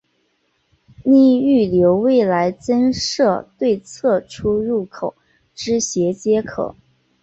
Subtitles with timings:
[1.03, 5.13] 另预留未来增设对侧出入口
[5.53, 6.75] 之衔接口。